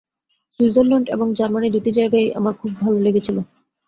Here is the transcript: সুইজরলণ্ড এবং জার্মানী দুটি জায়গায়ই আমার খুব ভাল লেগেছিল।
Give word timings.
সুইজরলণ্ড 0.53 1.05
এবং 1.09 1.27
জার্মানী 1.37 1.67
দুটি 1.75 1.91
জায়গায়ই 1.91 2.29
আমার 2.39 2.53
খুব 2.53 2.71
ভাল 2.79 2.93
লেগেছিল। 3.05 3.37